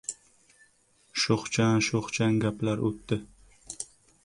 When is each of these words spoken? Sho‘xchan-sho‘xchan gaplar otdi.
Sho‘xchan-sho‘xchan 1.23 2.41
gaplar 2.47 2.83
otdi. 2.91 3.21